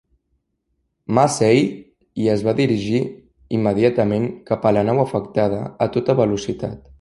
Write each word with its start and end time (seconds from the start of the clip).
"Massey" 1.17 1.59
i 2.23 2.25
es 2.35 2.41
va 2.47 2.55
dirigir 2.61 3.01
immediatament 3.59 4.27
cap 4.49 4.67
a 4.71 4.73
la 4.79 4.85
nau 4.89 5.03
afectada 5.05 5.61
a 5.87 5.91
tota 5.99 6.19
velocitat. 6.23 6.83